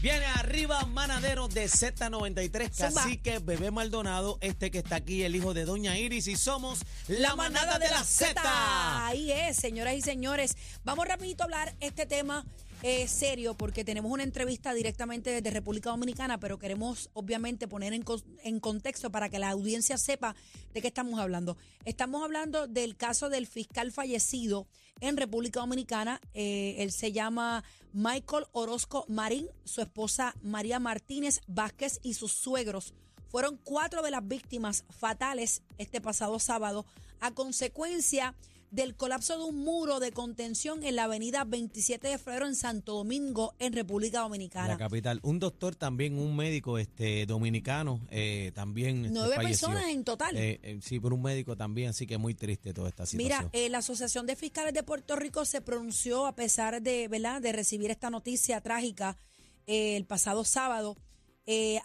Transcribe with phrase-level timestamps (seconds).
[0.00, 3.02] Viene arriba Manadero de Z93, Zumba.
[3.02, 7.34] Cacique, Bebé Maldonado, este que está aquí, el hijo de Doña Iris, y somos la,
[7.36, 8.40] manada de la Z.
[9.06, 10.56] Ahí es, señoras y señores.
[10.84, 12.44] Vamos rapidito a hablar este tema
[12.88, 18.04] eh, serio porque tenemos una entrevista directamente desde República Dominicana, pero queremos obviamente poner en,
[18.44, 20.36] en contexto para que la audiencia sepa
[20.72, 21.56] de qué estamos hablando.
[21.84, 24.68] Estamos hablando del caso del fiscal fallecido
[25.00, 26.20] en República Dominicana.
[26.32, 32.94] Eh, él se llama Michael Orozco Marín, su esposa María Martínez Vázquez y sus suegros
[33.28, 36.86] fueron cuatro de las víctimas fatales este pasado sábado
[37.18, 38.36] a consecuencia
[38.70, 42.94] del colapso de un muro de contención en la avenida 27 de febrero en Santo
[42.94, 44.76] Domingo, en República La Dominicana.
[44.76, 45.20] capital.
[45.22, 49.68] Un doctor también, un médico este dominicano, eh, también este, Nueve falleció.
[49.68, 50.36] personas en total.
[50.36, 53.44] Eh, eh, sí, por un médico también, así que muy triste toda esta situación.
[53.44, 57.40] Mira, eh, la Asociación de Fiscales de Puerto Rico se pronunció a pesar de, ¿verdad?
[57.40, 59.16] de recibir esta noticia trágica
[59.66, 60.96] eh, el pasado sábado.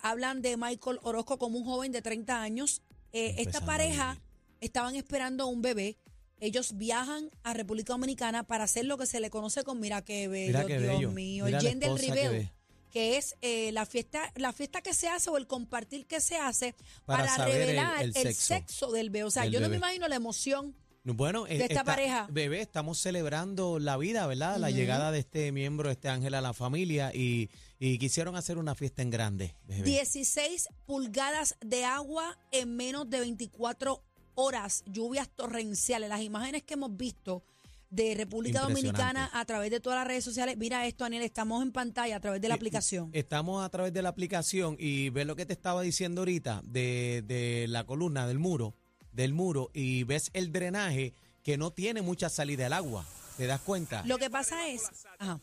[0.02, 2.81] Hablan de Michael Orozco como un joven de 30 años.
[3.11, 4.19] Esta pareja
[4.59, 5.97] estaban esperando un bebé.
[6.42, 10.28] Ellos viajan a República Dominicana para hacer lo que se le conoce con mira qué
[10.28, 11.11] bello, Mira qué Dios bello.
[11.11, 12.52] mío, Mira el gender esposa
[12.92, 16.36] que es eh, la fiesta, la fiesta que se hace o el compartir que se
[16.38, 16.75] hace
[17.06, 18.92] Para revelar el el, sexo sexo.
[18.92, 19.23] del bebé.
[19.23, 20.75] O sea, del yo no me imagino la emoción.
[21.03, 22.28] Bueno, eh, de esta pareja.
[22.30, 24.58] Bebé, estamos celebrando la vida, ¿verdad?
[24.58, 28.75] La llegada de este miembro, este ángel a la familia y, y quisieron hacer una
[28.75, 29.56] fiesta en grande.
[29.64, 29.84] bebé.
[29.84, 34.03] 16 pulgadas de agua en menos de 24
[34.36, 36.10] horas, lluvias torrenciales.
[36.10, 37.44] Las imágenes que hemos visto
[37.90, 38.62] de República.
[38.62, 40.56] Dominicana a través de todas las redes sociales.
[40.58, 43.09] Mira esto, Daniel, estamos en pantalla a través de la Eh, aplicación.
[43.14, 47.22] Estamos a través de la aplicación y ves lo que te estaba diciendo ahorita de,
[47.28, 48.76] de la columna del muro,
[49.12, 53.06] del muro y ves el drenaje que no tiene mucha salida del agua.
[53.36, 54.04] ¿Te das cuenta?
[54.06, 54.84] Lo que pasa es,
[55.20, 55.40] ajá,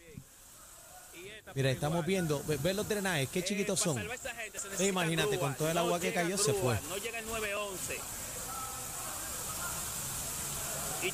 [1.54, 3.98] Mira, estamos viendo, ve- ves los drenajes, qué chiquitos son.
[4.78, 6.78] Eh, imagínate, con todo el agua que cayó, se fue.
[6.88, 7.94] No llega el 911.
[11.02, 11.12] Y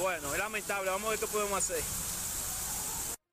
[0.00, 0.90] bueno, es lamentable.
[0.90, 1.82] Vamos a ver qué podemos hacer.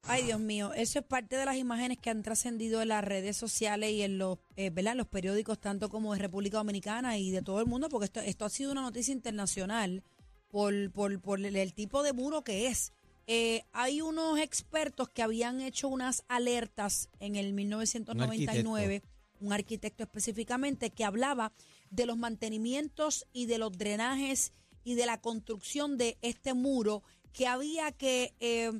[0.07, 3.37] Ay, Dios mío, eso es parte de las imágenes que han trascendido en las redes
[3.37, 4.93] sociales y en los, eh, ¿verdad?
[4.93, 8.19] en los periódicos, tanto como de República Dominicana y de todo el mundo, porque esto,
[8.19, 10.03] esto ha sido una noticia internacional
[10.49, 12.91] por, por, por el, el tipo de muro que es.
[13.27, 19.03] Eh, hay unos expertos que habían hecho unas alertas en el 1999,
[19.39, 21.53] un arquitecto específicamente, que hablaba
[21.89, 24.51] de los mantenimientos y de los drenajes
[24.83, 27.03] y de la construcción de este muro
[27.33, 28.35] que había que...
[28.39, 28.71] eh,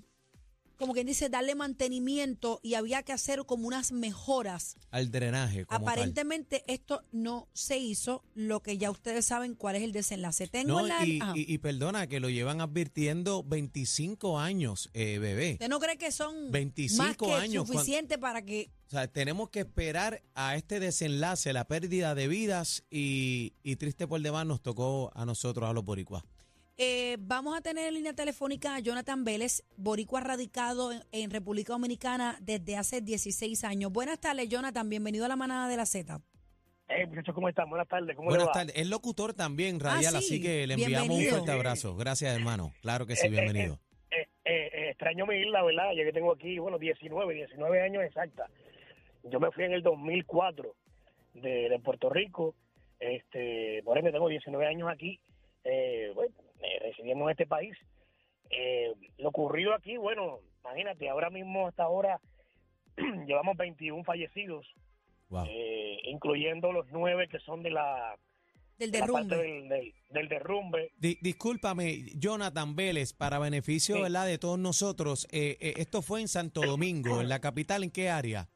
[0.81, 4.75] como quien dice, darle mantenimiento y había que hacer como unas mejoras.
[4.90, 5.66] Al drenaje.
[5.66, 5.88] Como tal.
[5.88, 10.47] Aparentemente esto no se hizo, lo que ya ustedes saben cuál es el desenlace.
[10.47, 11.06] Tengo No, la...
[11.06, 11.34] y, ajá.
[11.36, 15.53] y- y perdona, que lo llevan advirtiendo 25 años, eh, bebé.
[15.53, 18.72] ¿Usted no cree que son 25 más que años, suficiente para que...
[18.88, 24.06] O sea, tenemos que esperar a este desenlace, la pérdida de vidas y, y triste
[24.08, 26.24] por demás nos tocó a nosotros, a los boricuas.
[26.84, 31.74] Eh, vamos a tener en línea telefónica a Jonathan Vélez, boricua radicado en, en República
[31.74, 33.92] Dominicana desde hace 16 años.
[33.92, 34.90] Buenas tardes, Jonathan.
[34.90, 36.20] Bienvenido a la manada de la Z.
[37.08, 37.70] Muchachos, ¿cómo están?
[37.70, 38.16] Buenas tardes.
[38.16, 38.74] ¿Cómo Buenas tardes.
[38.75, 40.25] Es locutor también, radial, Ah, sí.
[40.25, 41.96] así que le enviamos un fuerte abrazo.
[41.96, 42.72] Gracias, hermano.
[42.81, 43.80] Claro que sí, Eh, eh, bienvenido.
[44.09, 45.91] Eh, eh, eh, extraño mi isla, ¿verdad?
[45.96, 48.47] Ya que tengo aquí, bueno, 19, 19 años exacta.
[49.25, 50.74] Yo me fui en el 2004
[51.36, 52.56] de, de Puerto Rico.
[53.00, 55.20] Este, por ende, tengo 19 años aquí,
[55.64, 57.76] eh, bueno, eh, residiendo en este país.
[58.50, 62.20] Eh, lo ocurrido aquí, bueno, imagínate, ahora mismo hasta ahora
[63.28, 64.68] llevamos 21 fallecidos,
[65.30, 65.46] Wow.
[65.50, 68.18] eh, incluyendo los nueve que son de la,
[68.78, 69.38] Del derrumbe.
[69.38, 70.92] del, del, del derrumbe.
[70.98, 74.02] Di- discúlpame, Jonathan Vélez, para beneficio Sí.
[74.02, 74.26] ¿verdad?
[74.26, 78.10] de todos nosotros, eh, eh, esto fue en Santo Domingo, en la capital, ¿en qué
[78.10, 78.50] área?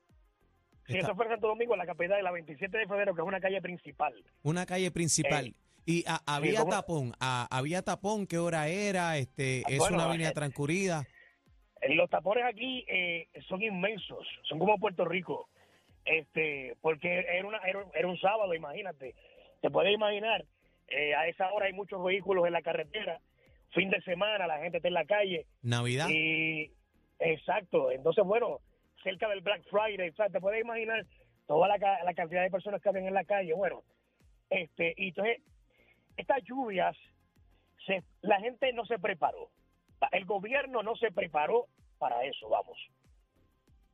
[0.85, 3.15] Sí, Está- eso fue en Santo Domingo, en la capital de la 27 de febrero,
[3.15, 4.13] que es una calle principal.
[4.43, 5.47] Una calle principal.
[5.47, 5.53] Eh,
[5.85, 9.17] y a- había tapón, a- había tapón, ¿qué hora era?
[9.17, 11.05] Este, es Bueno, una avenida transcurrida.
[11.81, 15.47] Eh, Los tapones aquí eh, son inmensos, son como Puerto Rico,
[16.05, 19.15] este, porque era, una, era, era un sábado, imagínate.
[19.61, 20.45] Te puedes imaginar,
[20.87, 23.19] eh, a esa hora hay muchos vehículos en la carretera,
[23.73, 25.45] fin de semana, la gente está en la calle.
[25.61, 26.07] Navidad.
[26.09, 26.71] Y
[27.19, 28.59] exacto, entonces bueno,
[29.03, 31.05] cerca del Black Friday, o sea, te puedes imaginar
[31.47, 33.83] toda la, la cantidad de personas que habían en la calle, bueno,
[34.49, 35.39] este, y entonces
[36.17, 36.95] estas lluvias,
[37.85, 39.49] se, la gente no se preparó,
[40.11, 41.67] el gobierno no se preparó
[41.97, 42.77] para eso, vamos.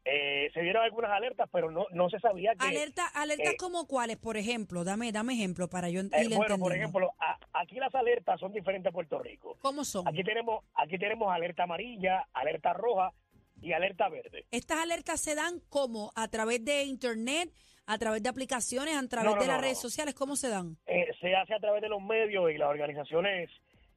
[0.04, 2.66] Eh, se dieron algunas alertas, pero no, no se sabía que...
[2.66, 6.58] Alerta, alertas eh, como cuáles, por ejemplo, dame, dame ejemplo para yo eh, ir bueno,
[6.58, 9.58] por ejemplo, a- aquí las alertas son diferentes a Puerto Rico.
[9.62, 10.08] ¿Cómo son?
[10.08, 13.14] Aquí tenemos, aquí tenemos alerta amarilla, alerta roja
[13.62, 14.46] y alerta verde.
[14.50, 16.12] ¿Estas alertas se dan como?
[16.16, 17.52] ¿A través de internet?
[17.92, 18.96] ¿A través de aplicaciones?
[18.96, 19.82] ¿A través No, no, de las no, redes no.
[19.82, 20.14] sociales?
[20.16, 20.78] ¿Cómo se dan?
[20.88, 23.50] Eh, se hace a través de los medios y las organizaciones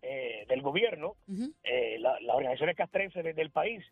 [0.02, 1.14] eh, del gobierno,
[1.62, 3.82] eh, la- las organizaciones castrenses de- del país,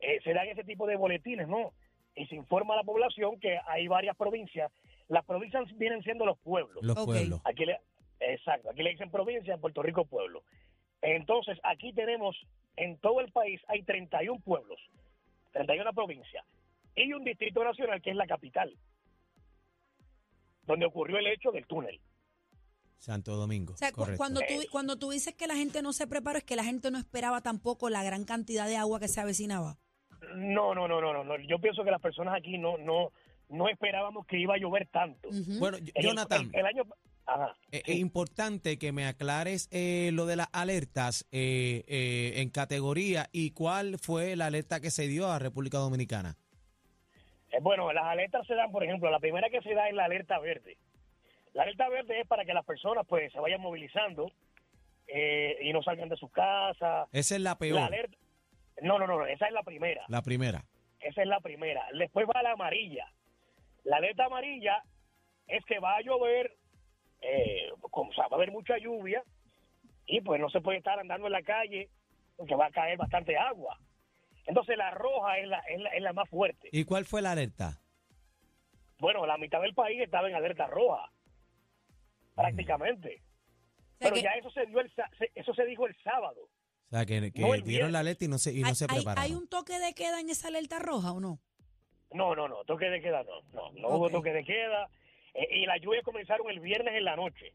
[0.00, 1.72] eh, se dan ese tipo de boletines, ¿no?
[2.16, 4.70] Y se informa a la población que hay varias provincias.
[5.08, 6.82] Las provincias vienen siendo los pueblos.
[6.84, 7.40] Los pueblos.
[7.44, 7.78] Aquí le,
[8.20, 10.42] exacto, aquí le dicen provincia, en Puerto Rico pueblo.
[11.00, 12.36] Entonces, aquí tenemos,
[12.76, 14.78] en todo el país hay 31 pueblos,
[15.52, 16.44] 31 provincias,
[16.96, 18.74] y un distrito nacional que es la capital,
[20.66, 22.00] donde ocurrió el hecho del túnel.
[22.98, 23.74] Santo Domingo.
[23.74, 24.16] O sea, correcto.
[24.16, 24.68] cuando tú, Eso.
[24.72, 27.42] cuando tú dices que la gente no se preparó, es que la gente no esperaba
[27.42, 29.76] tampoco la gran cantidad de agua que se avecinaba.
[30.36, 31.36] No, no, no, no, no, no.
[31.46, 33.10] Yo pienso que las personas aquí no, no,
[33.50, 35.28] no esperábamos que iba a llover tanto.
[35.58, 36.82] Bueno, el- Jonathan, el, el año,
[37.26, 37.92] ajá, eh, sí.
[37.92, 43.50] es importante que me aclares eh, lo de las alertas eh, eh, en categoría y
[43.50, 46.38] cuál fue la alerta que se dio a República Dominicana.
[47.54, 50.04] Eh, Bueno, las alertas se dan, por ejemplo, la primera que se da es la
[50.04, 50.76] alerta verde.
[51.52, 54.30] La alerta verde es para que las personas pues se vayan movilizando
[55.06, 57.08] eh, y no salgan de sus casas.
[57.12, 58.16] Esa es la peor, La la, alerta,
[58.82, 60.04] no, no, no, esa es la primera.
[60.22, 60.64] primera.
[61.00, 61.86] Esa es la primera.
[61.96, 63.06] Después va la amarilla.
[63.84, 64.82] La alerta amarilla
[65.46, 66.56] es que va a llover,
[67.20, 69.22] eh, como, o sea, va a haber mucha lluvia
[70.06, 71.88] y pues no se puede estar andando en la calle
[72.36, 73.78] porque va a caer bastante agua.
[74.46, 76.68] Entonces la roja es la, es la, es la más fuerte.
[76.72, 77.80] ¿Y cuál fue la alerta?
[78.98, 81.10] Bueno, la mitad del país estaba en alerta roja,
[82.34, 83.22] prácticamente.
[83.76, 85.96] O sea Pero que ya eso se dio el, sa- se- eso se dijo el
[86.02, 86.42] sábado.
[86.42, 88.86] O sea, que, que No, dieron la alerta y no se, y no hay, se
[88.86, 89.22] prepararon.
[89.22, 91.40] hay un toque de queda en esa alerta roja o no?
[92.12, 94.88] No, no, no, toque de queda no, no, no hubo toque de queda.
[95.34, 97.52] eh, y las lluvias comenzaron el viernes en la noche.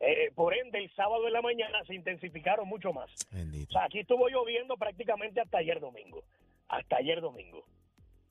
[0.00, 3.10] Eh, por ende, el sábado en la mañana se intensificaron mucho más.
[3.32, 3.72] O Bendito.
[3.72, 6.24] sea, aquí estuvo lloviendo prácticamente hasta ayer domingo.
[6.68, 7.64] Hasta ayer domingo.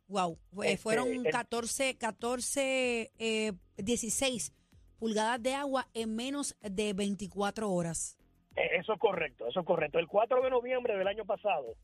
[0.08, 4.52] Wow, Este, fueron el- 14, 14, eh, 16
[4.98, 8.18] pulgadas de agua en menos de 24 horas.
[8.56, 10.00] Eh, eso es correcto, eso es correcto.
[10.00, 11.76] El 4 de noviembre del año pasado,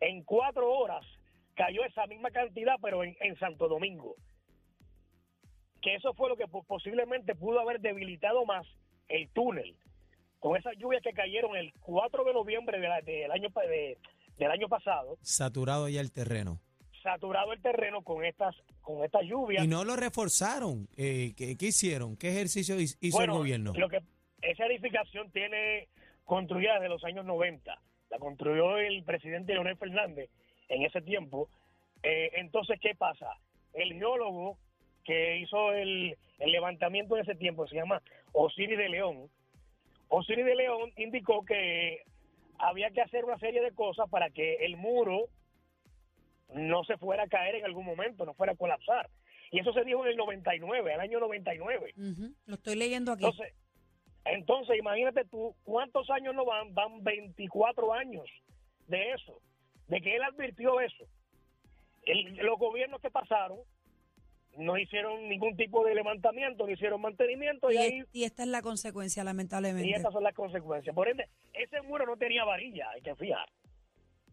[0.00, 1.06] en cuatro horas,
[1.54, 4.16] cayó esa misma cantidad, pero en, en Santo Domingo.
[5.80, 8.66] Que eso fue lo que po- posiblemente pudo haber debilitado más
[9.08, 9.76] el túnel.
[10.38, 13.98] Con esas lluvias que cayeron el 4 de noviembre de la- del, año, de-
[14.36, 16.60] del año pasado, Saturado ya el terreno.
[17.02, 19.62] saturado el terreno con estas, con estas lluvias.
[19.64, 20.88] Y no lo reforzaron.
[20.96, 22.16] Eh, ¿qué, qué hicieron?
[22.16, 23.72] ¿Qué ejercicio hizo hizo Bueno, el gobierno?
[23.76, 24.00] Lo que
[24.42, 25.88] esa edificación tiene
[26.24, 27.78] construida desde los años 90.
[28.10, 30.30] La construyó el presidente Leonel Fernández
[30.68, 31.48] en ese tiempo.
[32.02, 33.28] Eh, entonces, ¿qué pasa?
[33.74, 34.56] El geólogo
[35.04, 38.02] que hizo el, el levantamiento en ese tiempo se llama
[38.32, 39.28] Osiris de León.
[40.08, 42.02] Osiris de León indicó que
[42.58, 45.28] había que hacer una serie de cosas para que el muro
[46.54, 49.08] no se fuera a caer en algún momento, no fuera a colapsar.
[49.50, 51.94] Y eso se dijo en el 99, el año 99.
[51.96, 53.24] Ujú, Lo estoy leyendo aquí.
[53.24, 53.54] Entonces,
[54.24, 56.74] entonces imagínate tú, ¿cuántos años no van?
[56.74, 58.24] Van 24 años
[58.88, 59.38] de eso,
[59.88, 61.04] de que él advirtió eso.
[62.02, 63.58] El- los gobiernos que pasaron
[64.58, 68.48] no hicieron ningún tipo de levantamiento, no hicieron mantenimiento y, y, ahí y esta es
[68.48, 69.88] la consecuencia, lamentablemente.
[69.88, 70.94] y estas son las consecuencias.
[70.94, 73.48] Por ende, ese muro no tenía varilla, hay que fijar.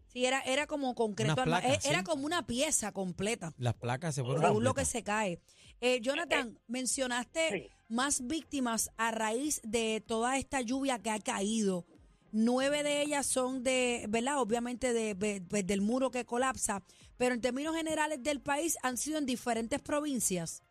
[0.08, 2.04] Sí, era, era como concreto, placa, eh, era sí.
[2.04, 5.38] como una pieza completa, Las placas se fueron según lo que se cae.
[5.80, 7.68] Eh, Jonathan, mencionaste Sí.
[7.88, 11.86] más víctimas a raíz de toda esta lluvia que ha caído.
[12.32, 14.40] Nueve de ellas son de, ¿verdad?
[14.40, 15.14] Obviamente de,
[15.48, 16.80] pues, del muro que colapsa,
[17.18, 20.62] pero en términos generales del país han sido en diferentes provincias.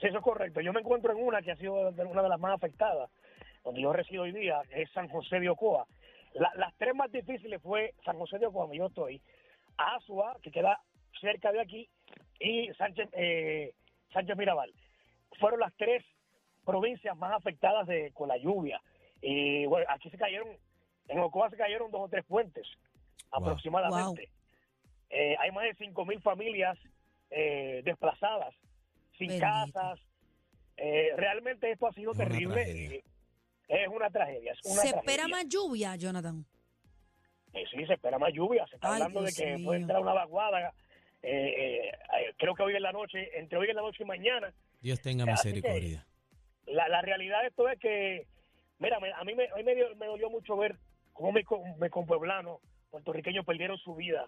[0.00, 0.60] Sí, eso es correcto.
[0.60, 3.10] Yo me encuentro en una que ha sido una de las más afectadas,
[3.64, 5.86] donde yo resido hoy día, es San José de Ocoa.
[6.34, 9.20] La- las tres más difíciles fue San José de Ocoa, donde yo estoy,
[9.76, 10.80] Asua, que queda
[11.20, 11.88] cerca de aquí,
[12.38, 13.74] y Sánchez, eh,
[14.12, 14.72] Sánchez Mirabal.
[15.38, 16.04] Fueron las tres
[16.64, 18.80] provincias más afectadas de, con la lluvia.
[19.20, 20.48] Y bueno, aquí se cayeron,
[21.10, 22.66] en Ocoa se cayeron dos o tres puentes,
[23.32, 23.42] Wow.
[23.44, 24.28] aproximadamente.
[25.10, 26.78] Eh, hay más de cinco mil familias
[27.30, 28.54] eh, desplazadas,
[29.18, 29.46] sin Bendito.
[29.46, 30.00] casas.
[30.76, 32.62] Eh, realmente esto ha sido Es una terrible.
[32.96, 33.02] eh,
[33.68, 34.52] es una tragedia.
[34.52, 34.98] Es una ¿Se tragedia.
[35.00, 36.44] espera más lluvia, Jonathan?
[37.52, 38.66] Eh, sí, se espera más lluvia.
[38.68, 39.66] Se está Ay, hablando Dios de que mío.
[39.66, 40.72] puede entrar una vaguada.
[41.22, 44.06] eh, eh, eh, creo que hoy en la noche, entre hoy en la noche y
[44.06, 44.52] mañana.
[44.80, 46.06] Dios tenga misericordia.
[46.66, 48.26] La, la realidad de esto es que,
[48.78, 50.76] mira, me- a mí me, hoy me, dio- me dolió mucho ver
[51.20, 51.44] cómo mis
[51.80, 52.60] mis compueblanos
[52.90, 54.26] puertorriqueños perdieron su vida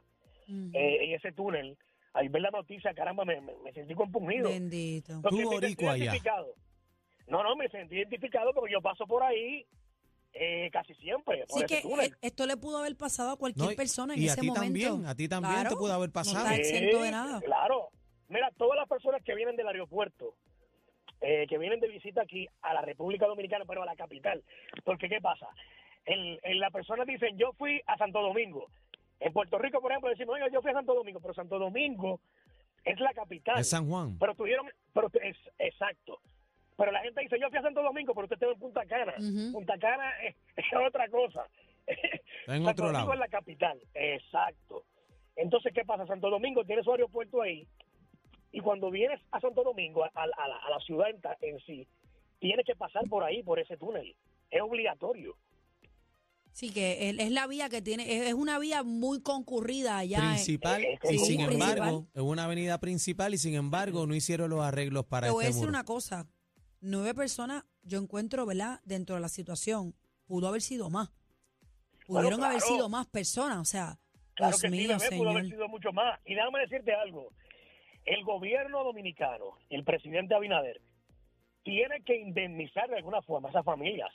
[0.49, 1.77] eh, en ese túnel.
[2.15, 4.51] Al ver la noticia, caramba, me, me- me sentí compungido.
[4.51, 5.21] Bendito.
[5.29, 6.05] Tú, me boricua, allá.
[6.05, 6.55] identificado.
[7.27, 9.65] No, no, me sentí identificado porque yo paso por ahí
[10.35, 11.45] eh, casi siempre.
[11.47, 12.13] Por Sí ese que túnel.
[12.13, 14.47] eh, esto le pudo haber pasado a cualquier No, persona en y a ese ti
[14.49, 14.65] momento.
[14.65, 16.45] también, a ti también te pudo haber No pasado.
[16.45, 17.41] estás exento de nada.
[17.41, 17.89] Claro.
[18.29, 20.35] Mira, todas las personas que vienen del aeropuerto,
[21.23, 24.43] eh, que vienen de visita aquí a la República Dominicana, pero a la capital.
[24.85, 25.47] Porque, ¿qué pasa?
[26.05, 28.67] En, en las personas dicen, yo fui a Santo Domingo.
[29.21, 32.21] En Puerto Rico, por ejemplo, decimos, oiga, yo fui a Santo Domingo, pero Santo Domingo
[32.85, 33.61] es la capital.
[33.61, 34.19] Es San Juan.
[34.19, 36.19] Pero tuvieron, pero es exacto.
[36.77, 39.15] Pero la gente dice, yo fui a Santo Domingo, pero usted está en Punta Cana.
[39.53, 41.47] Punta Cana es, es otra cosa.
[41.87, 43.13] Está en Santo otro Domingo lado.
[43.15, 44.85] es la capital, exacto.
[45.37, 46.07] Entonces, ¿qué pasa?
[46.07, 47.67] Santo Domingo tiene su aeropuerto ahí,
[48.51, 51.87] y cuando vienes a Santo Domingo, a, a la, a la ciudad en, en sí,
[52.39, 54.15] tienes que pasar por ahí, por ese túnel.
[54.51, 55.37] Es obligatorio.
[56.53, 60.19] Sí, que es, es la vía que tiene, es, es una vía muy concurrida allá.
[60.19, 61.71] Principal, eh, y sí, sin principal.
[61.79, 65.45] embargo, es una avenida principal y sin embargo no hicieron los arreglos para Te voy
[65.45, 65.79] a este decir muro.
[65.79, 66.27] una cosa.
[66.81, 68.81] Nueve personas, yo encuentro, ¿verdad?
[68.85, 69.95] Dentro de la situación,
[70.27, 71.11] pudo haber sido más.
[72.07, 72.75] Pudieron haber claro.
[72.75, 73.99] sido más personas, o sea,
[74.35, 76.19] Claro Dios que sí, mío, bebé, pudo haber sido mucho más.
[76.25, 77.33] Y déjame decirte algo.
[78.05, 80.81] El gobierno dominicano, el presidente Abinader,
[81.63, 84.11] tiene que indemnizar de alguna forma a esas familias.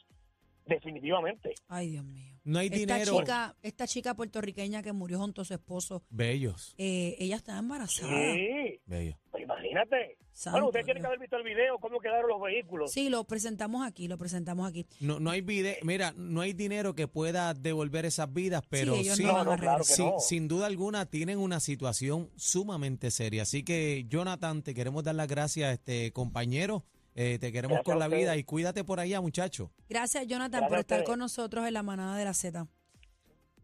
[0.68, 1.54] Definitivamente.
[1.68, 2.34] Ay, Dios mío.
[2.44, 3.20] No hay Esta dinero.
[3.20, 8.10] chica, esta chica puertorriqueña que murió junto a su esposo, Bellos, eh, ella estaba embarazada.
[8.34, 9.16] Sí, bellos.
[9.32, 10.18] pues imagínate.
[10.32, 12.92] Santo bueno, usted tiene que haber visto el video, cómo quedaron los vehículos.
[12.92, 14.86] Sí, lo presentamos aquí, lo presentamos aquí.
[15.02, 19.24] No, no hay vide- mira, no hay dinero que pueda devolver esas vidas, pero sí,
[19.24, 20.20] no No, claro sí, no.
[20.20, 23.42] sin duda alguna tienen una situación sumamente seria.
[23.42, 26.86] Así que, Jonathan, te queremos dar las gracias, este compañero.
[27.20, 29.72] Eh, te queremos Gracias con la vida y cuídate por allá, muchacho.
[29.90, 32.68] Gracias, Jonathan, Gracias por estar con nosotros en la manada de la Z.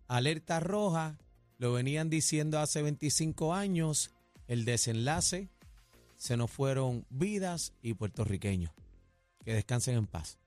[0.08, 1.20] Alerta roja,
[1.60, 4.12] lo venían diciendo hace 25 años.
[4.48, 5.50] El desenlace,
[6.18, 8.72] se nos fueron vidas y puertorriqueños.
[9.46, 10.40] Que descansen en paz.